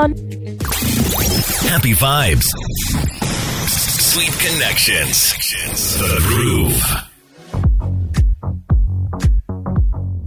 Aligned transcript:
Happy 0.00 1.92
vibes. 1.92 2.46
Sweet 3.66 4.30
connections. 4.38 5.34
The 5.98 6.20
groove. 6.28 7.17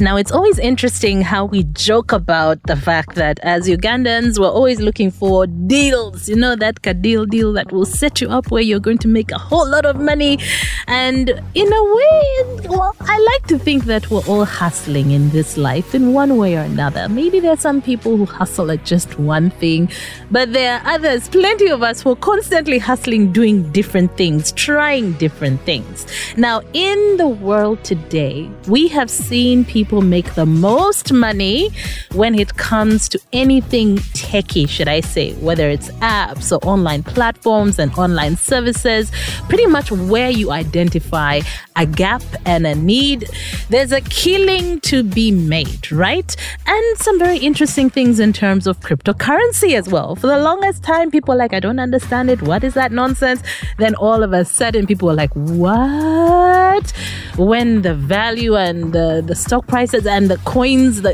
Now, 0.00 0.16
it's 0.16 0.30
always 0.30 0.60
interesting 0.60 1.22
how 1.22 1.46
we 1.46 1.64
joke 1.72 2.12
about 2.12 2.62
the 2.64 2.76
fact 2.76 3.16
that 3.16 3.40
as 3.40 3.66
Ugandans, 3.66 4.38
we're 4.38 4.48
always 4.48 4.80
looking 4.80 5.10
for 5.10 5.48
deals, 5.48 6.28
you 6.28 6.36
know, 6.36 6.54
that 6.54 6.80
deal 7.02 7.26
deal 7.26 7.52
that 7.54 7.72
will 7.72 7.84
set 7.84 8.20
you 8.20 8.28
up 8.28 8.52
where 8.52 8.62
you're 8.62 8.78
going 8.78 8.98
to 8.98 9.08
make 9.08 9.32
a 9.32 9.38
whole 9.38 9.68
lot 9.68 9.84
of 9.84 9.96
money. 9.96 10.38
And 10.86 11.30
in 11.54 11.72
a 11.72 11.84
way, 11.96 12.68
well, 12.68 12.94
I 13.00 13.18
like 13.18 13.48
to 13.48 13.58
think 13.58 13.86
that 13.86 14.08
we're 14.08 14.24
all 14.28 14.44
hustling 14.44 15.10
in 15.10 15.30
this 15.30 15.56
life 15.56 15.96
in 15.96 16.12
one 16.12 16.36
way 16.36 16.56
or 16.56 16.60
another. 16.60 17.08
Maybe 17.08 17.40
there 17.40 17.52
are 17.52 17.56
some 17.56 17.82
people 17.82 18.16
who 18.16 18.24
hustle 18.24 18.70
at 18.70 18.84
just 18.84 19.18
one 19.18 19.50
thing, 19.50 19.90
but 20.30 20.52
there 20.52 20.78
are 20.78 20.94
others, 20.94 21.28
plenty 21.28 21.70
of 21.70 21.82
us 21.82 22.02
who 22.02 22.12
are 22.12 22.16
constantly 22.16 22.78
hustling, 22.78 23.32
doing 23.32 23.72
different 23.72 24.16
things, 24.16 24.52
trying 24.52 25.14
different 25.14 25.60
things. 25.62 26.06
Now, 26.36 26.62
in 26.72 27.16
the 27.16 27.26
world 27.28 27.82
today, 27.82 28.48
we 28.68 28.86
have 28.88 29.10
seen 29.10 29.64
people 29.64 29.87
people 29.88 30.02
make 30.02 30.34
the 30.34 30.44
most 30.44 31.14
money 31.14 31.70
when 32.12 32.38
it 32.38 32.58
comes 32.58 33.08
to 33.08 33.18
anything 33.32 33.96
techie, 33.96 34.68
should 34.68 34.86
I 34.86 35.00
say, 35.00 35.32
whether 35.36 35.70
it's 35.70 35.88
apps 36.02 36.52
or 36.52 36.60
online 36.68 37.02
platforms 37.02 37.78
and 37.78 37.90
online 37.94 38.36
services, 38.36 39.10
pretty 39.48 39.64
much 39.64 39.90
where 39.90 40.28
you 40.28 40.50
identify 40.50 41.40
a 41.76 41.86
gap 41.86 42.22
and 42.44 42.66
a 42.66 42.74
need. 42.74 43.30
There's 43.70 43.92
a 43.92 44.02
killing 44.02 44.80
to 44.80 45.02
be 45.02 45.30
made, 45.30 45.90
right? 45.90 46.36
And 46.66 46.98
some 46.98 47.18
very 47.18 47.38
interesting 47.38 47.88
things 47.88 48.20
in 48.20 48.34
terms 48.34 48.66
of 48.66 48.80
cryptocurrency 48.80 49.74
as 49.74 49.88
well. 49.88 50.16
For 50.16 50.26
the 50.26 50.38
longest 50.38 50.82
time, 50.82 51.10
people 51.10 51.34
like, 51.34 51.54
I 51.54 51.60
don't 51.60 51.78
understand 51.78 52.28
it. 52.28 52.42
What 52.42 52.62
is 52.62 52.74
that 52.74 52.92
nonsense? 52.92 53.42
Then 53.78 53.94
all 53.94 54.22
of 54.22 54.34
a 54.34 54.44
sudden, 54.44 54.86
people 54.86 55.08
are 55.10 55.14
like, 55.14 55.32
what? 55.34 56.92
When 57.36 57.82
the 57.82 57.94
value 57.94 58.56
and 58.56 58.92
the, 58.92 59.22
the 59.24 59.36
stock 59.36 59.66
price 59.68 59.77
prices 59.78 60.06
and 60.08 60.28
the 60.28 60.38
coins 60.38 61.02
the 61.02 61.12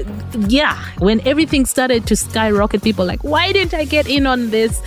yeah 0.48 0.74
when 1.06 1.20
everything 1.32 1.66
started 1.66 2.06
to 2.06 2.16
skyrocket 2.16 2.82
people 2.82 3.04
like 3.04 3.22
why 3.22 3.52
didn't 3.52 3.74
i 3.74 3.84
get 3.84 4.06
in 4.08 4.26
on 4.26 4.48
this 4.48 4.80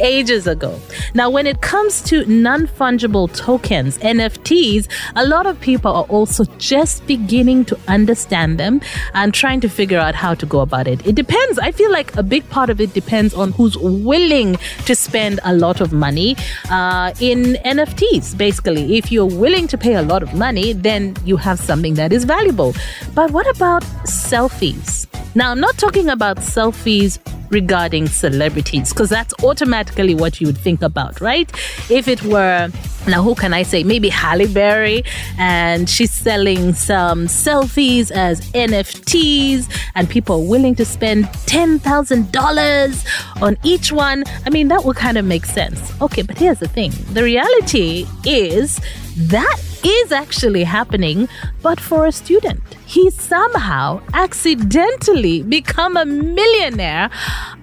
ages 0.00 0.46
ago. 0.46 0.78
Now, 1.14 1.30
when 1.30 1.46
it 1.46 1.60
comes 1.60 2.00
to 2.02 2.24
non 2.26 2.66
fungible 2.66 3.34
tokens, 3.34 3.98
NFTs, 3.98 4.88
a 5.16 5.26
lot 5.26 5.46
of 5.46 5.60
people 5.60 5.92
are 5.92 6.04
also 6.04 6.44
just 6.58 7.06
beginning 7.06 7.64
to 7.66 7.78
understand 7.88 8.58
them 8.58 8.80
and 9.14 9.32
trying 9.32 9.60
to 9.60 9.68
figure 9.68 9.98
out 9.98 10.14
how 10.14 10.34
to 10.34 10.46
go 10.46 10.60
about 10.60 10.86
it. 10.86 11.06
It 11.06 11.14
depends. 11.14 11.58
I 11.58 11.70
feel 11.72 11.90
like 11.90 12.16
a 12.16 12.22
big 12.22 12.48
part 12.50 12.70
of 12.70 12.80
it 12.80 12.92
depends 12.94 13.34
on 13.34 13.52
who's 13.52 13.76
willing 13.78 14.56
to 14.86 14.94
spend 14.94 15.40
a 15.44 15.54
lot 15.54 15.80
of 15.80 15.92
money 15.92 16.36
uh, 16.70 17.12
in 17.20 17.54
NFTs. 17.64 18.36
Basically, 18.36 18.96
if 18.98 19.10
you're 19.12 19.26
willing 19.26 19.66
to 19.68 19.78
pay 19.78 19.94
a 19.94 20.02
lot 20.02 20.22
of 20.22 20.34
money, 20.34 20.72
then 20.72 21.16
you 21.24 21.36
have 21.36 21.58
something 21.58 21.94
that 21.94 22.12
is 22.12 22.24
valuable. 22.24 22.74
But 23.14 23.30
what 23.30 23.48
about 23.54 23.82
selfies? 24.04 25.06
Now, 25.36 25.50
I'm 25.50 25.60
not 25.60 25.76
talking 25.78 26.08
about 26.08 26.36
selfies 26.38 27.18
regarding 27.54 28.08
celebrities 28.08 28.92
because 28.92 29.08
that's 29.08 29.32
automatically 29.42 30.14
what 30.14 30.40
you 30.40 30.48
would 30.48 30.58
think 30.58 30.82
about, 30.82 31.20
right? 31.20 31.50
If 31.88 32.08
it 32.08 32.22
were 32.22 32.70
now, 33.06 33.22
who 33.22 33.34
can 33.34 33.52
I 33.52 33.64
say? 33.64 33.84
Maybe 33.84 34.08
Halle 34.08 34.46
Berry, 34.46 35.04
and 35.38 35.90
she's 35.90 36.10
selling 36.10 36.72
some 36.72 37.26
selfies 37.26 38.10
as 38.10 38.40
NFTs, 38.52 39.68
and 39.94 40.08
people 40.08 40.36
are 40.36 40.48
willing 40.48 40.74
to 40.76 40.86
spend 40.86 41.26
$10,000 41.26 43.42
on 43.42 43.58
each 43.62 43.92
one. 43.92 44.24
I 44.46 44.50
mean, 44.50 44.68
that 44.68 44.84
would 44.84 44.96
kind 44.96 45.18
of 45.18 45.26
make 45.26 45.44
sense. 45.44 45.92
Okay, 46.00 46.22
but 46.22 46.38
here's 46.38 46.60
the 46.60 46.68
thing 46.68 46.92
the 47.12 47.22
reality 47.22 48.06
is 48.24 48.80
that 49.16 49.60
is 49.84 50.12
actually 50.12 50.64
happening, 50.64 51.28
but 51.62 51.78
for 51.80 52.06
a 52.06 52.12
student. 52.12 52.60
He 52.86 53.10
somehow 53.10 54.00
accidentally 54.12 55.42
become 55.42 55.96
a 55.96 56.04
millionaire 56.04 57.10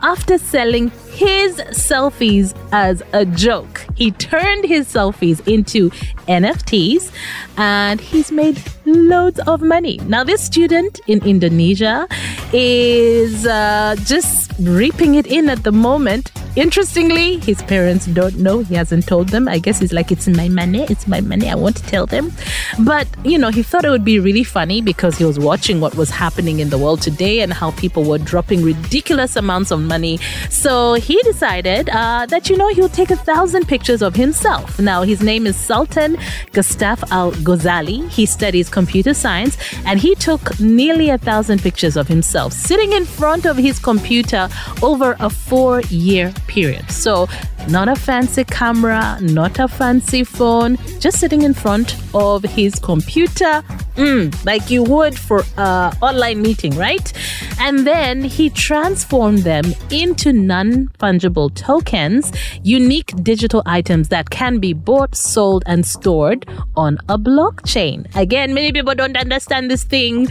after 0.02 0.38
selling 0.38 0.92
his 1.12 1.58
selfies 1.72 2.56
as 2.72 3.04
a 3.14 3.26
joke. 3.26 3.86
He 3.96 4.12
turned 4.12 4.66
his 4.66 4.88
selfies 4.88 5.46
into 5.48 5.90
NFTs 6.28 7.12
and 7.58 8.02
he's 8.02 8.32
made 8.32 8.62
loads 8.86 9.40
of 9.40 9.62
money. 9.62 9.98
Now, 10.08 10.24
this 10.24 10.44
student 10.44 11.00
in 11.08 11.24
Indonesia 11.26 12.08
is 12.54 13.46
uh, 13.46 13.96
just 14.04 14.52
reaping 14.60 15.16
it 15.16 15.28
in 15.28 15.50
at 15.50 15.64
the 15.64 15.72
moment. 15.72 16.32
Interestingly, 16.56 17.38
his 17.40 17.62
parents 17.62 18.08
don't 18.08 18.38
know. 18.38 18.60
He 18.60 18.76
hasn't 18.76 19.08
told 19.08 19.30
them. 19.30 19.48
I 19.48 19.58
guess 19.58 19.80
he's 19.80 19.94
like, 19.94 20.12
it's 20.12 20.28
my 20.28 20.50
money. 20.50 20.84
It's 20.90 21.08
my 21.08 21.22
money. 21.22 21.50
I 21.50 21.56
want 21.56 21.78
to 21.78 21.84
tell 21.84 22.06
them. 22.06 22.34
But, 22.80 23.08
you 23.24 23.38
know, 23.38 23.50
he 23.50 23.64
thought 23.64 23.86
it 23.86 23.90
would 23.90 24.04
be 24.04 24.20
really 24.20 24.44
funny 24.44 24.82
because 24.82 25.18
he 25.18 25.24
was 25.24 25.40
watching 25.40 25.80
what 25.80 25.96
was 25.96 26.10
happening 26.10 26.60
in 26.60 26.70
the 26.70 26.78
world 26.78 27.02
today 27.02 27.40
and 27.40 27.54
how 27.54 27.72
people 27.72 28.04
were 28.04 28.18
dropping 28.18 28.64
ridiculous 28.64 29.38
amounts 29.38 29.72
of 29.72 29.80
money. 29.80 30.18
So 30.50 30.96
he 30.96 31.22
decided 31.24 31.90
uh, 31.90 32.26
that, 32.26 32.50
you 32.50 32.58
know, 32.58 32.68
he'll 32.68 32.90
take 32.90 33.12
a 33.12 33.16
thousand 33.16 33.70
pictures 33.70 34.02
of 34.02 34.14
himself. 34.14 34.78
Now, 34.78 35.04
his 35.04 35.22
name 35.22 35.48
is 35.48 35.56
Sultan 35.56 36.18
Gustaf 36.52 37.10
Al 37.12 37.32
Ghazali. 37.32 38.10
He 38.10 38.26
studies 38.26 38.70
computer 38.70 39.14
science 39.14 39.58
and 39.86 40.02
he 40.02 40.16
took 40.16 40.60
nearly 40.60 41.10
a 41.10 41.18
thousand 41.18 41.62
pictures 41.62 41.96
of 41.96 42.10
himself 42.10 42.52
sitting 42.52 42.92
in 42.92 43.06
front 43.06 43.46
of 43.46 43.56
his 43.56 43.80
computer 43.80 44.50
over 44.82 45.16
a 45.22 45.30
four 45.30 45.80
year 45.84 46.34
period. 46.52 46.92
So, 46.92 47.28
not 47.70 47.88
a 47.88 47.96
fancy 47.96 48.44
camera, 48.44 49.18
not 49.22 49.60
a 49.60 49.68
fancy 49.68 50.24
phone, 50.24 50.78
just 51.00 51.20
sitting 51.20 51.44
in 51.44 51.54
front 51.54 51.96
of 52.14 52.44
his 52.44 52.76
computer, 52.76 53.64
mm, 54.02 54.46
like 54.46 54.72
you 54.72 54.84
would 54.84 55.18
for 55.18 55.44
an 55.58 55.96
online 56.02 56.42
meeting, 56.42 56.76
right? 56.76 57.14
And 57.60 57.86
then 57.86 58.24
he 58.24 58.50
transformed 58.50 59.40
them 59.40 59.66
into 59.92 60.34
non 60.34 60.88
fungible 61.00 61.54
tokens, 61.54 62.32
unique 62.64 63.14
digital 63.24 63.62
items 63.66 64.10
that 64.10 64.30
can 64.30 64.60
be 64.60 64.74
bought, 64.74 65.16
sold, 65.16 65.64
and 65.68 65.86
stored 65.86 66.50
on 66.76 66.98
a 67.10 67.18
blockchain. 67.18 68.14
Again, 68.16 68.54
many 68.54 68.72
people 68.72 68.96
don't 68.96 69.18
understand 69.18 69.70
this 69.70 69.84
thing, 69.84 70.28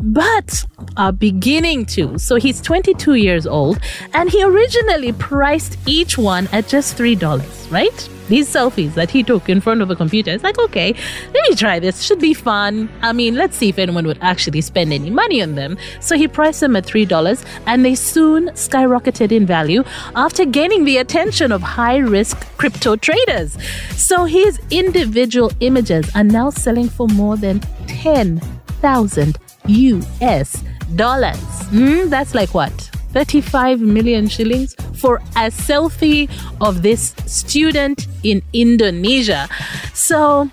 but 0.00 0.64
are 0.96 1.12
beginning 1.12 1.84
to. 1.86 2.18
So 2.18 2.36
he's 2.36 2.60
22 2.62 3.14
years 3.14 3.46
old, 3.46 3.78
and 4.14 4.30
he 4.30 4.42
originally 4.42 5.12
priced 5.12 5.76
each 5.86 6.16
one 6.16 6.48
at 6.52 6.68
just 6.68 6.96
$3, 6.96 7.70
right? 7.70 8.08
These 8.30 8.48
selfies 8.48 8.94
that 8.94 9.10
he 9.10 9.24
took 9.24 9.48
in 9.48 9.60
front 9.60 9.82
of 9.82 9.90
a 9.90 9.96
computer, 9.96 10.30
it's 10.30 10.44
like, 10.44 10.58
okay, 10.58 10.94
let 11.34 11.50
me 11.50 11.56
try 11.56 11.80
this. 11.80 12.00
Should 12.00 12.20
be 12.20 12.32
fun. 12.32 12.88
I 13.02 13.12
mean, 13.12 13.34
let's 13.34 13.56
see 13.56 13.70
if 13.70 13.78
anyone 13.78 14.06
would 14.06 14.18
actually 14.22 14.60
spend 14.60 14.92
any 14.92 15.10
money 15.10 15.42
on 15.42 15.56
them. 15.56 15.76
So 15.98 16.16
he 16.16 16.28
priced 16.28 16.60
them 16.60 16.76
at 16.76 16.86
$3, 16.86 17.44
and 17.66 17.84
they 17.84 17.96
soon 17.96 18.50
skyrocketed 18.50 19.32
in 19.32 19.46
value 19.46 19.82
after 20.14 20.44
gaining 20.44 20.84
the 20.84 20.98
attention 20.98 21.50
of 21.50 21.60
high 21.60 21.98
risk 21.98 22.46
crypto 22.56 22.94
traders. 22.94 23.58
So 23.96 24.26
his 24.26 24.60
individual 24.70 25.50
images 25.58 26.08
are 26.14 26.24
now 26.24 26.50
selling 26.50 26.88
for 26.88 27.08
more 27.08 27.36
than 27.36 27.60
10,000 27.88 29.38
US 29.66 30.62
dollars. 30.94 31.36
Mm, 31.70 32.10
that's 32.10 32.34
like 32.34 32.54
what? 32.54 32.72
35 33.12 33.80
million 33.80 34.28
shillings 34.28 34.76
for 35.00 35.16
a 35.34 35.48
selfie 35.48 36.28
of 36.60 36.82
this 36.82 37.14
student 37.26 38.06
in 38.22 38.42
Indonesia. 38.52 39.48
So 39.94 40.50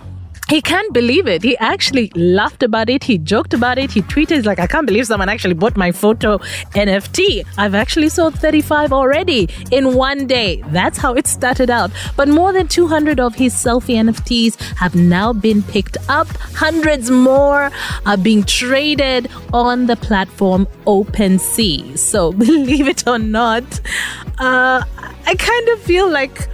he 0.50 0.62
can't 0.62 0.94
believe 0.94 1.28
it. 1.28 1.44
He 1.44 1.58
actually 1.58 2.10
laughed 2.16 2.64
about 2.64 2.90
it. 2.90 3.04
He 3.04 3.18
joked 3.18 3.54
about 3.54 3.78
it. 3.78 3.92
He 3.92 4.02
tweeted 4.02 4.46
like, 4.46 4.60
I 4.60 4.68
can't 4.68 4.88
believe 4.88 5.06
someone 5.08 5.30
actually 5.30 5.56
bought 5.56 5.76
my 5.76 5.92
photo 5.92 6.38
NFT. 6.74 7.46
I've 7.58 7.76
actually 7.76 8.10
sold 8.10 8.36
35 8.36 8.94
already 8.94 9.50
in 9.72 9.96
one 9.96 10.26
day. 10.26 10.64
That's 10.68 10.98
how 10.98 11.16
it 11.16 11.28
started 11.28 11.70
out. 11.70 11.92
But 12.16 12.30
more 12.30 12.54
than 12.54 12.68
200 12.68 13.20
of 13.20 13.36
his 13.36 13.54
selfie 13.54 13.96
NFTs 13.96 14.56
have 14.78 14.96
now 14.96 15.34
been 15.34 15.64
picked 15.64 15.98
up. 16.08 16.28
Hundreds 16.56 17.12
more 17.12 17.70
are 18.06 18.18
being 18.18 18.44
traded 18.44 19.30
on 19.52 19.88
the 19.88 19.98
platform 19.98 20.66
OpenSea. 20.86 21.98
So 21.98 22.32
believe 22.48 22.88
it 22.88 23.06
or 23.06 23.20
not, 23.20 23.64
uh, 24.40 24.84
I 25.26 25.36
kind 25.36 25.70
of 25.70 25.82
feel 25.82 26.10
like 26.10 26.48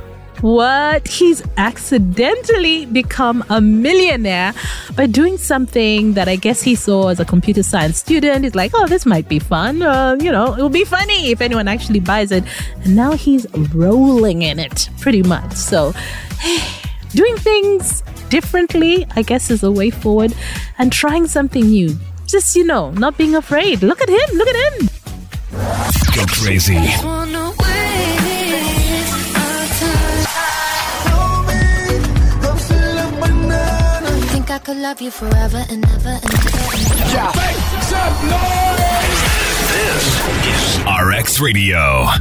what? 0.44 1.07
He's 1.07 1.42
accidentally 1.56 2.86
become 2.86 3.45
a 3.50 3.62
millionaire 3.62 4.54
by 4.94 5.06
doing 5.06 5.38
something 5.38 6.16
that 6.16 6.28
I 6.28 6.36
guess 6.36 6.62
he 6.62 6.75
saw 6.75 7.07
as 7.07 7.22
a 7.22 7.25
computer 7.25 7.63
science 7.63 7.98
student. 7.98 8.44
He's 8.44 8.54
like, 8.54 8.72
oh, 8.74 8.86
this 8.86 9.06
might 9.06 9.30
be 9.30 9.40
fun. 9.40 9.81
Uh, 9.81 10.18
you 10.19 10.30
know, 10.30 10.54
it 10.54 10.62
will 10.62 10.69
be 10.69 10.84
funny 10.84 11.31
if 11.31 11.40
anyone 11.40 11.69
actually 11.69 12.01
buys 12.01 12.34
it. 12.34 12.44
And 12.84 12.94
now 12.94 13.13
he's 13.13 13.48
rolling 13.74 14.42
in 14.42 14.60
it 14.60 14.90
pretty 15.00 15.24
much. 15.24 15.54
So, 15.54 15.94
doing 17.12 17.38
things 17.38 18.04
differently, 18.28 19.07
I 19.16 19.22
guess, 19.22 19.50
is 19.50 19.63
a 19.63 19.72
way 19.72 19.92
forward 19.92 20.36
and 20.78 20.92
trying 20.92 21.28
something 21.28 21.63
new. 21.63 21.96
Just, 22.28 22.54
you 22.57 22.66
know, 22.66 22.92
not 22.92 23.18
being 23.18 23.36
afraid. 23.36 23.81
Look 23.81 24.01
at 24.01 24.10
him. 24.10 24.38
Look 24.38 24.50
at 24.50 24.74
him. 24.74 24.89
Go 26.13 26.25
crazy. 26.28 26.75
Could 34.60 34.78
love 34.78 35.02
you 35.02 35.10
forever 35.10 35.66
and 35.70 35.84
ever 35.86 36.10
and 36.10 36.34
ever 36.34 36.62
and 36.70 36.92
ever. 37.02 37.32
This 39.74 40.06
is 40.46 40.80
RX 40.86 41.40
Radio. 41.40 42.14